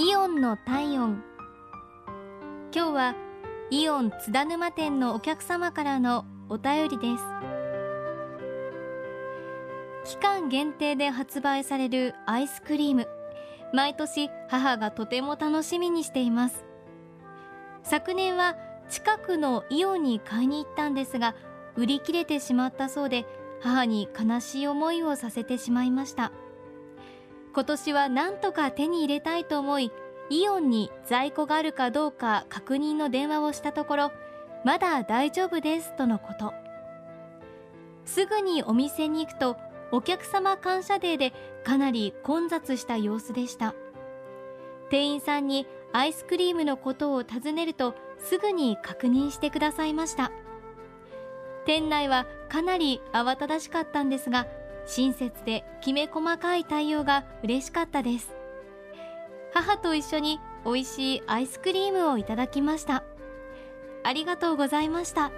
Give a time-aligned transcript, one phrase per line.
[0.00, 1.24] イオンの体温。
[2.72, 3.14] 今日は
[3.68, 7.24] イオン津田沼店のお客様からのお便りです。
[10.04, 13.08] 期間限定で発売されるアイスクリーム。
[13.74, 16.64] 毎年母がとても楽しみにしています。
[17.82, 18.54] 昨年は
[18.88, 21.34] 近くのイオンに買いに行ったんですが
[21.74, 23.26] 売り切れてしまったそうで
[23.60, 26.30] 母に悲しい思いをさせてしまいました。
[27.52, 29.90] 今年は何とか手に入れたいと思い
[30.30, 34.12] イオンに在庫があるかどうか確認の電話をしたところ
[34.64, 36.52] まだ大丈夫ですとのこと。
[38.04, 39.56] すぐにお店に行くと
[39.92, 41.32] お客様感謝デーで
[41.64, 43.74] かなり混雑した様子でした。
[44.90, 50.32] 店員さんにアイスクリームのことを尋ねるとすぐに確認してくださいました。
[51.64, 54.46] 店内はかなり慌ただしかったんですが
[54.88, 58.34] 親切できめ細かい対応が嬉しかったです。
[59.52, 63.04] 母と一緒に美味しいアイスクリームをいただきました。
[64.02, 65.30] ありがとうございました。